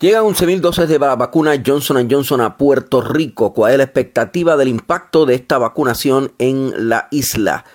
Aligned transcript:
Llegan 0.00 0.24
11.000 0.24 0.60
dosis 0.60 0.88
de 0.88 0.98
la 0.98 1.14
vacuna 1.14 1.62
Johnson 1.64 2.08
Johnson 2.10 2.40
a 2.40 2.56
Puerto 2.56 3.02
Rico. 3.02 3.52
¿Cuál 3.52 3.72
es 3.72 3.76
la 3.76 3.84
expectativa 3.84 4.56
del 4.56 4.68
impacto 4.68 5.26
de 5.26 5.34
esta 5.34 5.58
vacunación 5.58 6.32
en 6.38 6.88
la 6.88 7.08
isla? 7.10 7.66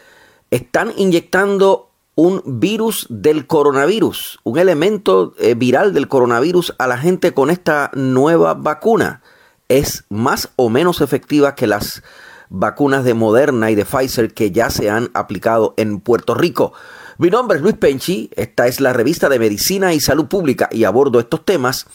Están 0.50 0.92
inyectando 0.98 1.92
un 2.16 2.42
virus 2.44 3.06
del 3.12 3.46
coronavirus, 3.46 4.40
un 4.44 4.58
elemento 4.58 5.36
eh, 5.38 5.54
viral 5.54 5.94
del 5.94 6.08
coronavirus 6.08 6.74
a 6.80 6.88
la 6.88 6.98
gente 6.98 7.32
con 7.36 7.52
esta 7.52 7.92
nueva 7.94 8.56
vacuna. 8.56 9.22
Es 9.70 10.06
más 10.10 10.50
o 10.56 10.72
menos 10.72 11.02
efectiva 11.02 11.54
que 11.54 11.68
las 11.68 12.02
vacunas 12.50 13.04
de 13.04 13.14
Moderna 13.14 13.70
y 13.70 13.76
de 13.76 13.86
Pfizer 13.86 14.34
que 14.34 14.50
ya 14.50 14.72
se 14.72 14.90
han 14.90 15.12
aplicado 15.14 15.76
en 15.78 16.00
Puerto 16.00 16.34
Rico. 16.34 16.74
Mi 17.20 17.30
nombre 17.30 17.58
es 17.58 17.64
Luis 17.64 17.78
Penchi, 17.78 18.32
esta 18.36 18.66
es 18.66 18.82
la 18.82 18.94
revista 18.94 19.30
de 19.30 19.38
Medicina 19.38 19.94
y 19.94 20.00
Salud 20.00 20.26
Pública 20.26 20.70
y 20.72 20.86
abordo 20.86 21.20
estos 21.20 21.46
temas 21.46 21.86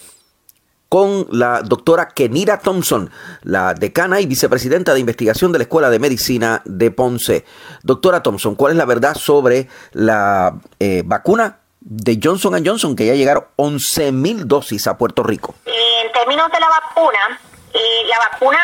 con 0.90 1.28
la 1.30 1.62
doctora 1.62 2.08
Kenira 2.08 2.58
Thompson, 2.58 3.10
la 3.42 3.74
decana 3.74 4.20
y 4.20 4.26
vicepresidenta 4.26 4.92
de 4.92 4.98
investigación 4.98 5.52
de 5.52 5.58
la 5.58 5.62
Escuela 5.62 5.88
de 5.88 6.00
Medicina 6.00 6.62
de 6.64 6.90
Ponce. 6.90 7.44
Doctora 7.84 8.24
Thompson, 8.24 8.56
¿cuál 8.56 8.72
es 8.72 8.76
la 8.76 8.86
verdad 8.86 9.14
sobre 9.14 9.68
la 9.92 10.58
eh, 10.80 11.02
vacuna 11.06 11.60
de 11.78 12.18
Johnson 12.20 12.60
Johnson, 12.66 12.96
que 12.96 13.06
ya 13.06 13.14
llegaron 13.14 13.44
11.000 13.56 14.46
dosis 14.46 14.88
a 14.88 14.98
Puerto 14.98 15.22
Rico? 15.22 15.54
En 15.64 16.10
términos 16.12 16.50
de 16.50 16.58
la 16.58 16.68
vacuna, 16.68 17.40
eh, 17.72 17.78
la 18.08 18.18
vacuna 18.32 18.58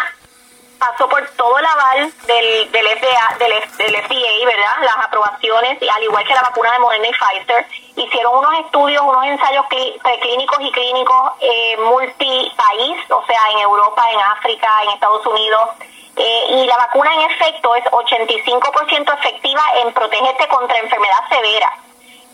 todo 1.46 1.58
el 1.58 1.66
aval 1.66 2.12
del, 2.26 2.72
del, 2.72 2.86
FDA, 2.98 3.36
del, 3.38 3.94
FDA, 4.02 4.46
¿verdad? 4.46 4.82
Las 4.82 4.96
aprobaciones, 5.04 5.78
al 5.88 6.02
igual 6.02 6.24
que 6.24 6.34
la 6.34 6.42
vacuna 6.42 6.72
de 6.72 6.78
Moderna 6.80 7.06
y 7.06 7.12
Pfizer, 7.12 7.66
hicieron 7.94 8.38
unos 8.38 8.52
estudios, 8.64 9.00
unos 9.02 9.24
ensayos 9.24 9.64
preclínicos 10.02 10.58
y 10.60 10.72
clínicos 10.72 11.32
eh, 11.40 11.76
multipaís, 11.78 13.10
o 13.10 13.24
sea, 13.28 13.40
en 13.52 13.58
Europa, 13.60 14.02
en 14.10 14.20
África, 14.20 14.82
en 14.82 14.90
Estados 14.90 15.24
Unidos. 15.24 15.68
Eh, 16.16 16.44
y 16.48 16.66
la 16.66 16.78
vacuna 16.78 17.14
en 17.14 17.30
efecto 17.30 17.76
es 17.76 17.84
85% 17.84 19.18
efectiva 19.18 19.62
en 19.76 19.92
protegerte 19.92 20.48
contra 20.48 20.78
enfermedad 20.78 21.28
severa 21.28 21.85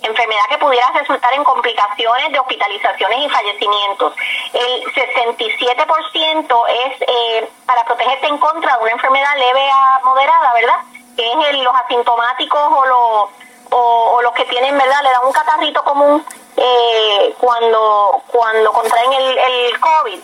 enfermedad 0.02 0.44
que 0.48 0.58
pudiera 0.58 0.90
resultar 0.92 1.32
en 1.34 1.44
complicaciones 1.44 2.32
de 2.32 2.38
hospitalizaciones 2.38 3.18
y 3.20 3.28
fallecimientos. 3.28 4.14
El 4.52 4.84
67% 4.92 6.64
es 6.68 7.02
eh, 7.02 7.50
para 7.66 7.84
protegerte 7.84 8.26
en 8.26 8.38
contra 8.38 8.76
de 8.76 8.82
una 8.82 8.92
enfermedad 8.92 9.36
leve 9.36 9.70
a 9.70 10.00
moderada, 10.04 10.52
¿verdad? 10.54 10.78
Que 11.16 11.30
es 11.30 11.48
el, 11.50 11.62
los 11.62 11.74
asintomáticos 11.74 12.60
o 12.60 12.86
los, 12.86 13.30
o, 13.70 14.22
los 14.22 14.32
que 14.32 14.44
tienen, 14.46 14.76
¿verdad? 14.76 15.02
Le 15.02 15.10
dan 15.10 15.26
un 15.26 15.32
catarrito 15.32 15.84
común 15.84 16.24
eh, 16.56 17.34
cuando, 17.38 18.22
cuando 18.28 18.72
contraen 18.72 19.12
el, 19.12 19.38
el 19.38 19.80
COVID 19.80 20.20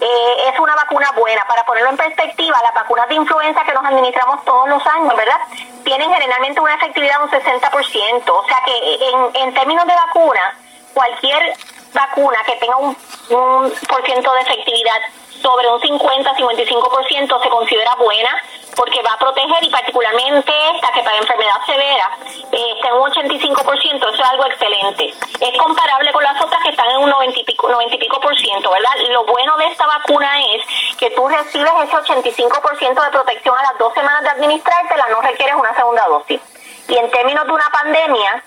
eh, 0.00 0.48
es 0.52 0.58
una 0.60 0.74
vacuna 0.76 1.10
buena. 1.12 1.44
Para 1.46 1.64
ponerlo 1.64 1.90
en 1.90 1.96
perspectiva, 1.96 2.60
las 2.62 2.74
vacunas 2.74 3.08
de 3.08 3.16
influenza 3.16 3.64
que 3.64 3.72
nos 3.72 3.84
administramos 3.84 4.44
todos 4.44 4.68
los 4.68 4.86
años, 4.86 5.14
¿verdad? 5.16 5.40
Tienen 5.88 6.12
generalmente 6.12 6.60
una 6.60 6.74
efectividad 6.74 7.16
de 7.16 7.24
un 7.24 7.30
60%. 7.30 8.28
O 8.28 8.44
sea 8.44 8.62
que 8.66 8.94
en, 9.08 9.42
en 9.42 9.54
términos 9.54 9.86
de 9.86 9.94
vacuna, 9.94 10.54
cualquier 10.92 11.54
vacuna 11.94 12.36
que 12.44 12.56
tenga 12.56 12.76
un, 12.76 12.94
un 13.30 13.72
por 13.88 14.04
ciento 14.04 14.30
de 14.34 14.40
efectividad 14.42 15.00
sobre 15.40 15.66
un 15.66 15.80
50-55% 15.80 17.42
se 17.42 17.48
considera 17.48 17.94
buena 17.94 18.28
porque 18.76 19.02
va 19.02 19.12
a 19.12 19.18
proteger 19.18 19.64
y 19.64 19.70
particularmente 19.70 20.52
esta 20.74 20.92
que 20.92 21.02
para 21.02 21.16
enfermedad 21.16 21.64
severa 21.64 22.10
eh, 22.52 22.72
está 22.76 22.88
en 22.88 22.94
un 22.94 23.10
85%, 23.10 23.96
eso 23.96 24.08
es 24.08 24.20
algo 24.20 24.44
excelente. 24.44 25.14
Es 25.40 25.58
comparable 25.58 26.12
con 26.12 26.22
las 26.22 26.40
otras 26.40 26.62
que 26.62 26.70
están 26.70 26.90
en 26.90 26.98
un 26.98 27.10
90 27.10 27.40
y 27.40 27.44
pico, 27.44 27.68
90 27.68 27.94
y 27.94 27.98
pico 27.98 28.20
por 28.20 28.36
ciento, 28.38 28.70
¿verdad? 28.70 28.90
Lo 29.10 29.24
bueno 29.24 29.56
de 29.56 29.66
esta 29.66 29.86
vacuna 29.86 30.30
es 30.54 30.62
que 30.98 31.10
tú 31.10 31.28
recibes 31.28 31.72
ese 31.84 31.96
85% 31.96 33.04
de 33.04 33.10
protección 33.10 33.56
a 33.56 33.62
las 33.62 33.78
dos 33.78 33.94
semanas 33.94 34.22
de 34.22 34.28
administrártela, 34.30 35.08
no 35.10 35.20
requieres 35.22 35.54
una 35.54 35.74
segunda 35.74 36.06
dosis. 36.06 36.40
Y 36.88 36.96
en 36.96 37.10
términos 37.10 37.46
de 37.46 37.52
una 37.52 37.68
pandemia, 37.70 38.42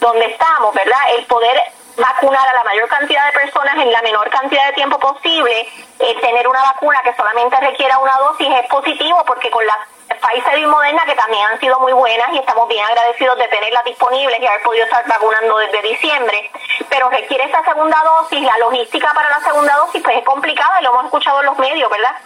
donde 0.00 0.26
estamos, 0.26 0.74
¿verdad? 0.74 0.98
El 1.16 1.26
poder 1.26 1.60
vacunar 1.96 2.48
a 2.48 2.54
la 2.54 2.64
mayor 2.64 2.88
cantidad 2.88 3.26
de 3.26 3.40
personas 3.40 3.76
en 3.76 3.90
la 3.90 4.02
menor 4.02 4.30
cantidad 4.30 4.66
de 4.68 4.74
tiempo 4.74 4.98
posible, 4.98 5.68
eh, 5.98 6.20
tener 6.20 6.46
una 6.46 6.62
vacuna 6.62 7.00
que 7.02 7.14
solamente 7.14 7.56
requiera 7.60 7.98
una 7.98 8.16
dosis 8.18 8.48
es 8.48 8.68
positivo 8.68 9.24
porque 9.26 9.50
con 9.50 9.66
las 9.66 9.78
Pfizer 10.18 10.58
y 10.58 10.66
Moderna 10.66 11.04
que 11.04 11.14
también 11.14 11.44
han 11.46 11.60
sido 11.60 11.78
muy 11.80 11.92
buenas 11.92 12.28
y 12.32 12.38
estamos 12.38 12.68
bien 12.68 12.84
agradecidos 12.84 13.38
de 13.38 13.48
tenerlas 13.48 13.84
disponibles 13.84 14.40
y 14.40 14.46
haber 14.46 14.62
podido 14.62 14.84
estar 14.84 15.06
vacunando 15.06 15.58
desde 15.58 15.82
diciembre, 15.82 16.50
pero 16.88 17.08
requiere 17.10 17.44
esa 17.44 17.62
segunda 17.64 18.02
dosis, 18.04 18.42
la 18.42 18.58
logística 18.58 19.12
para 19.14 19.30
la 19.30 19.40
segunda 19.40 19.74
dosis 19.76 20.02
pues 20.02 20.18
es 20.18 20.24
complicada 20.24 20.80
y 20.80 20.84
lo 20.84 20.90
hemos 20.90 21.04
escuchado 21.06 21.40
en 21.40 21.46
los 21.46 21.58
medios, 21.58 21.90
¿verdad? 21.90 22.16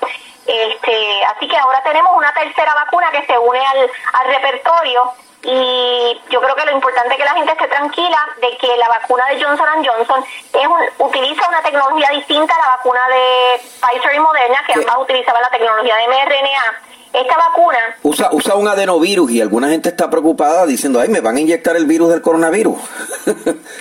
Este, 0.47 1.25
así 1.25 1.47
que 1.47 1.57
ahora 1.57 1.83
tenemos 1.83 2.13
una 2.17 2.33
tercera 2.33 2.75
vacuna 2.75 3.11
que 3.13 3.25
se 3.27 3.39
une 3.39 3.65
al, 3.65 3.91
al 4.15 4.27
repertorio 4.27 5.13
y 5.45 6.21
yo 6.31 6.41
creo 6.41 6.55
que 6.55 6.65
lo 6.65 6.73
importante 6.73 7.15
es 7.15 7.17
que 7.17 7.25
la 7.25 7.35
gente 7.35 7.53
esté 7.53 7.67
tranquila 7.67 8.27
de 8.41 8.57
que 8.59 8.77
la 8.77 8.89
vacuna 8.89 9.27
de 9.27 9.43
Johnson 9.43 9.85
Johnson 9.85 10.25
es 10.25 10.69
utiliza 10.99 11.49
una 11.49 11.63
tecnología 11.63 12.11
distinta 12.11 12.55
a 12.55 12.61
la 12.61 12.77
vacuna 12.77 13.09
de 13.09 13.61
Pfizer 13.81 14.15
y 14.15 14.21
Moderna, 14.21 14.63
que 14.67 14.75
ambas 14.75 14.99
utilizaban 14.99 15.43
la 15.43 15.51
tecnología 15.51 15.97
de 15.97 16.09
mRNA. 16.09 16.92
Esta 17.13 17.37
vacuna 17.37 17.79
usa 18.03 18.31
usa 18.33 18.55
un 18.55 18.69
adenovirus 18.69 19.31
y 19.31 19.41
alguna 19.41 19.69
gente 19.69 19.91
está 19.91 20.09
preocupada 20.09 20.65
diciendo, 20.67 21.01
ay, 21.01 21.09
me 21.09 21.21
van 21.21 21.37
a 21.37 21.41
inyectar 21.41 21.77
el 21.77 21.87
virus 21.87 22.11
del 22.11 22.23
coronavirus. 22.23 22.79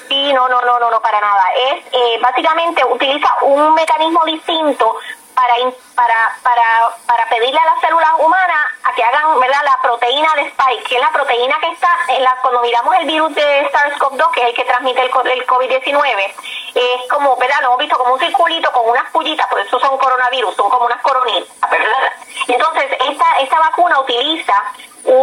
sí, 0.09 0.33
no, 0.33 0.49
no, 0.49 0.61
no, 0.61 0.79
no, 0.79 0.91
no, 0.91 1.01
para 1.01 1.19
nada. 1.21 1.43
Es 1.71 1.85
eh, 1.93 2.19
básicamente 2.21 2.83
utiliza 2.83 3.29
un 3.43 3.73
mecanismo 3.73 4.25
distinto 4.25 4.95
para, 5.33 5.53
para, 5.95 6.37
para, 6.43 6.89
para 7.05 7.29
pedirle 7.29 7.59
a 7.59 7.65
las 7.65 7.81
células 7.81 8.11
humanas 8.19 8.65
a 8.83 8.93
que 8.93 9.03
hagan 9.03 9.39
¿verdad? 9.39 9.61
la 9.63 9.79
proteína 9.81 10.35
de 10.35 10.41
Spike, 10.47 10.83
que 10.83 10.95
es 10.95 11.01
la 11.01 11.11
proteína 11.11 11.57
que 11.59 11.71
está, 11.71 11.89
en 12.09 12.23
la, 12.23 12.35
cuando 12.41 12.61
miramos 12.61 12.95
el 12.99 13.07
virus 13.07 13.33
de 13.35 13.69
SARS-CoV-2, 13.71 14.31
que 14.31 14.41
es 14.41 14.47
el 14.49 14.55
que 14.55 14.65
transmite 14.65 15.01
el, 15.01 15.07
el 15.07 15.47
COVID-19, 15.47 16.33
es 16.75 17.09
como, 17.09 17.35
¿verdad? 17.37 17.57
Lo 17.61 17.67
hemos 17.67 17.79
visto 17.79 17.97
como 17.97 18.13
un 18.13 18.19
circulito 18.19 18.71
con 18.71 18.89
unas 18.89 19.09
pullitas, 19.11 19.47
por 19.47 19.59
eso 19.59 19.79
son 19.79 19.97
coronavirus, 19.97 20.55
son 20.55 20.69
como 20.69 20.85
unas 20.85 21.01
coronitas, 21.01 21.70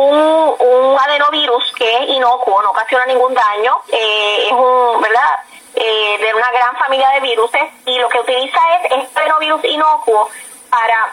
un, 0.08 0.98
adenovirus 0.98 1.72
que 1.76 1.96
es 1.96 2.08
inocuo, 2.08 2.62
no 2.62 2.70
ocasiona 2.70 3.06
ningún 3.06 3.34
daño, 3.34 3.80
eh, 3.92 4.46
es 4.46 4.52
un, 4.52 5.00
¿verdad? 5.00 5.40
Eh, 5.74 6.18
de 6.18 6.34
una 6.34 6.50
gran 6.50 6.76
familia 6.76 7.08
de 7.10 7.20
virus 7.20 7.50
y 7.86 7.98
lo 7.98 8.08
que 8.08 8.18
utiliza 8.18 8.58
es 8.76 8.92
este 8.92 9.20
adenovirus 9.20 9.64
inocuo 9.64 10.28
para 10.70 11.12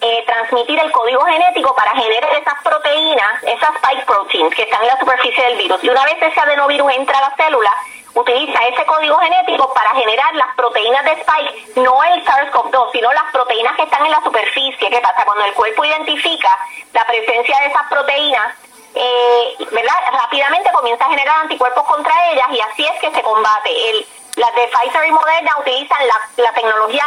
eh, 0.00 0.24
transmitir 0.26 0.78
el 0.78 0.92
código 0.92 1.24
genético 1.24 1.74
para 1.74 1.90
generar 1.90 2.32
esas 2.34 2.54
proteínas, 2.62 3.42
esas 3.42 3.70
spike 3.76 4.06
proteins 4.06 4.54
que 4.54 4.62
están 4.62 4.80
en 4.82 4.88
la 4.88 4.98
superficie 4.98 5.44
del 5.44 5.58
virus. 5.58 5.82
Y 5.82 5.88
una 5.88 6.04
vez 6.04 6.16
ese 6.22 6.40
adenovirus 6.40 6.92
entra 6.92 7.18
a 7.18 7.20
la 7.22 7.36
célula, 7.36 7.74
utiliza 8.14 8.58
ese 8.66 8.84
código 8.86 9.16
genético 9.18 9.72
para 9.72 9.90
generar 9.90 10.34
las 10.34 10.54
proteínas 10.56 11.04
de 11.04 11.12
spike, 11.12 11.76
no 11.76 12.02
el 12.04 12.24
SARS-CoV-2, 12.24 12.92
sino 12.92 13.12
las 13.12 13.32
proteínas 13.32 13.76
que 13.76 13.82
están 13.82 14.04
en 14.04 14.10
la 14.10 14.22
superficie. 14.22 14.90
¿Qué 14.90 15.00
pasa? 15.00 15.24
Cuando 15.24 15.44
el 15.44 15.54
cuerpo 15.54 15.84
identifica 15.84 16.58
la 16.92 17.04
presencia 17.06 17.58
de 17.60 17.66
esas 17.66 17.86
proteínas, 17.88 18.54
eh, 18.94 19.56
¿verdad? 19.70 19.94
Rápidamente 20.12 20.70
comienza 20.72 21.04
a 21.04 21.10
generar 21.10 21.40
anticuerpos 21.42 21.84
contra 21.84 22.32
ellas 22.32 22.48
y 22.50 22.60
así 22.60 22.84
es 22.84 23.00
que 23.00 23.12
se 23.12 23.22
combate. 23.22 23.90
El, 23.90 24.06
las 24.36 24.54
de 24.54 24.68
Pfizer 24.68 25.06
y 25.06 25.12
Moderna 25.12 25.56
utilizan 25.60 25.98
la, 26.36 26.52
tecnología 26.52 27.04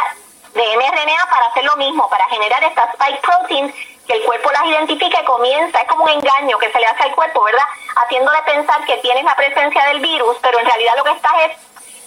de 0.54 0.76
mRNA 0.76 1.26
para 1.30 1.46
hacer 1.46 1.64
lo 1.64 1.76
mismo, 1.76 2.08
para 2.08 2.24
generar 2.28 2.62
estas 2.64 2.94
spike 2.94 3.20
proteins 3.20 3.74
que 4.06 4.14
el 4.14 4.22
cuerpo 4.24 4.50
las 4.52 4.66
identifica 4.66 5.20
y 5.20 5.24
comienza, 5.24 5.80
es 5.80 5.88
como 5.88 6.04
un 6.04 6.10
engaño 6.10 6.58
que 6.58 6.70
se 6.70 6.78
le 6.78 6.86
hace 6.86 7.04
al 7.04 7.14
cuerpo, 7.14 7.42
¿verdad? 7.42 7.64
Haciéndole 7.96 8.42
pensar 8.42 8.84
que 8.84 8.96
tienes 8.98 9.24
la 9.24 9.34
presencia 9.34 9.84
del 9.86 10.00
virus, 10.00 10.36
pero 10.42 10.58
en 10.58 10.66
realidad 10.66 10.94
lo 10.96 11.04
que 11.04 11.12
estás 11.12 11.32
es 11.44 11.58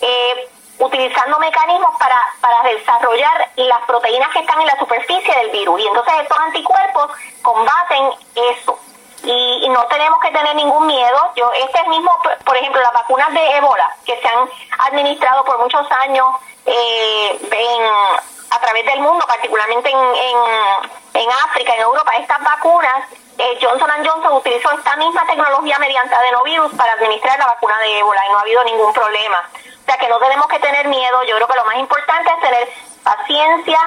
eh, 0.02 0.50
utilizando 0.80 1.40
mecanismos 1.40 1.96
para, 1.98 2.22
para 2.40 2.64
desarrollar 2.70 3.50
las 3.56 3.82
proteínas 3.86 4.30
que 4.32 4.40
están 4.40 4.62
en 4.62 4.68
la 4.68 4.78
superficie 4.78 5.36
del 5.36 5.50
virus. 5.50 5.80
Y 5.82 5.88
entonces 5.88 6.14
estos 6.22 6.40
anticuerpos 6.40 7.12
combaten 7.42 8.12
eso 8.36 8.80
y, 9.24 9.70
no 9.70 9.86
tenemos 9.88 10.20
que 10.20 10.32
tener 10.32 10.56
ningún 10.56 10.88
miedo. 10.88 11.32
Yo 11.36 11.52
este 11.54 11.88
mismo, 11.90 12.12
por 12.46 12.56
ejemplo, 12.56 12.82
las 12.82 12.94
vacunas 12.94 13.34
de 13.34 13.58
ébola 13.58 13.90
que 14.06 14.20
se 14.20 14.28
han 14.28 14.50
administrado 14.88 15.44
por 15.44 15.60
muchos 15.60 15.86
años 16.04 16.28
eh, 16.66 17.40
a 18.50 18.60
través 18.60 18.86
del 18.86 19.00
mundo, 19.02 19.26
particularmente 19.28 19.90
en, 19.90 19.98
en, 19.98 20.38
África, 21.46 21.74
en 21.74 21.82
Europa, 21.82 22.12
estas 22.18 22.40
vacunas, 22.44 23.10
eh, 23.38 23.58
Johnson 23.62 23.90
Johnson 24.06 24.34
utilizó 24.34 24.72
esta 24.72 24.96
misma 24.98 25.26
tecnología 25.26 25.78
mediante 25.80 26.14
adenovirus 26.14 26.74
para 26.76 26.94
administrar 26.94 27.38
la 27.40 27.48
vacuna 27.48 27.78
de 27.80 28.00
ébola 28.00 28.22
y 28.26 28.32
no 28.32 28.38
ha 28.38 28.42
habido 28.42 28.64
ningún 28.64 28.94
problema. 28.94 29.44
O 29.54 29.86
sea 29.86 29.98
que 29.98 30.10
no 30.10 30.20
tenemos 30.20 30.48
que 30.48 30.60
tener 30.60 30.88
miedo. 30.88 31.24
Yo 31.24 31.36
creo 31.36 31.48
que 31.48 31.56
lo 31.56 31.66
más 31.66 31.78
importante 31.78 32.30
es 32.30 32.40
tener 32.42 32.70
paciencia, 33.04 33.80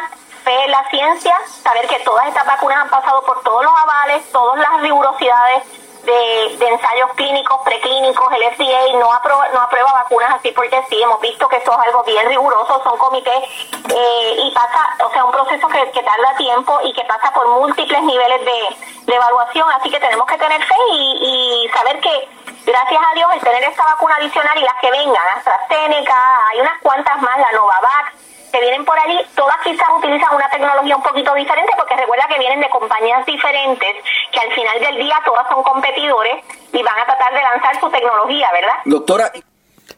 fe 0.45 0.65
en 0.65 0.71
la 0.71 0.85
ciencia, 0.89 1.37
saber 1.63 1.87
que 1.89 1.99
todas 2.01 2.27
estas 2.29 2.47
vacunas 2.47 2.79
han 2.79 2.91
pasado 2.91 3.23
por 3.25 3.43
todos 3.43 3.65
los 3.65 3.75
avales, 3.77 4.31
todas 4.33 4.59
las 4.59 4.81
rigurosidades 4.81 5.80
de, 6.05 6.67
ensayos 6.67 7.11
clínicos, 7.15 7.61
preclínicos, 7.65 8.33
el 8.33 8.55
FDA 8.55 8.99
no 8.99 9.13
aprueba, 9.13 9.49
no 9.49 9.61
aprueba 9.61 9.93
vacunas 9.93 10.35
así 10.35 10.51
porque 10.53 10.83
sí, 10.89 11.03
hemos 11.03 11.21
visto 11.21 11.49
que 11.49 11.57
eso 11.57 11.73
es 11.73 11.87
algo 11.87 12.03
bien 12.05 12.27
riguroso, 12.29 12.83
son 12.83 12.99
comités 12.99 13.43
eh, 13.73 14.37
y 14.39 14.51
pasa, 14.53 14.97
o 15.05 15.11
sea, 15.11 15.25
un 15.25 15.33
proceso 15.33 15.69
que, 15.69 15.91
que, 15.91 16.03
tarda 16.03 16.37
tiempo 16.37 16.79
y 16.85 16.93
que 16.93 17.05
pasa 17.05 17.33
por 17.33 17.49
múltiples 17.49 18.03
niveles 18.03 18.45
de, 18.45 19.15
evaluación, 19.15 19.69
así 19.73 19.91
que 19.91 19.99
tenemos 19.99 20.25
que 20.25 20.39
tener 20.39 20.63
fe 20.63 20.75
y, 20.93 21.65
y 21.65 21.69
saber 21.71 21.99
que 21.99 22.29
gracias 22.65 23.03
a 23.03 23.15
Dios 23.15 23.29
el 23.33 23.41
tener 23.41 23.65
esta 23.65 23.83
vacuna 23.85 24.15
adicional 24.17 24.57
y 24.57 24.63
las 24.63 24.77
que 24.81 24.91
vengan, 24.91 25.29
AstraZeneca, 25.37 26.47
hay 26.47 26.61
unas 26.61 26.81
cuantas 26.81 27.21
más, 27.21 27.39
la 27.39 27.51
Novavax, 27.51 28.15
que 28.51 28.61
vienen 28.61 28.85
por 28.85 28.99
ahí, 28.99 29.21
todas 29.35 29.57
quizás 29.63 29.87
utilizan 29.97 30.35
una 30.35 30.49
tecnología 30.51 30.97
un 30.97 31.03
poquito 31.03 31.35
diferente 31.35 31.73
porque 31.77 31.97
recuerda 31.97 32.27
que 32.29 32.39
vienen 32.39 32.61
de 32.61 32.69
compañías 32.69 33.25
diferentes, 33.27 33.95
que 34.33 34.41
al 34.41 34.53
final 34.53 34.81
del 34.81 34.97
día 34.97 35.17
todas 35.25 35.47
son 35.49 35.63
competidores 35.63 36.45
y 36.73 36.83
van 36.83 36.99
a 36.99 37.05
tratar 37.07 37.33
de 37.35 37.43
lanzar 37.43 37.81
su 37.81 37.89
tecnología, 37.91 38.49
¿verdad? 38.53 38.75
Doctora, 38.85 39.33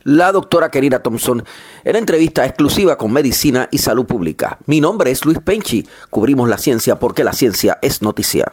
la 0.04 0.32
doctora 0.32 0.70
Querida 0.70 1.02
Thompson 1.02 1.44
en 1.84 1.96
entrevista 1.96 2.44
exclusiva 2.44 2.96
con 2.96 3.12
Medicina 3.12 3.68
y 3.70 3.78
Salud 3.78 4.06
Pública. 4.06 4.58
Mi 4.66 4.80
nombre 4.80 5.10
es 5.10 5.24
Luis 5.24 5.38
Penchi, 5.38 5.86
cubrimos 6.10 6.48
la 6.48 6.58
ciencia 6.58 6.96
porque 6.96 7.24
la 7.24 7.32
ciencia 7.32 7.78
es 7.82 8.02
noticia. 8.02 8.52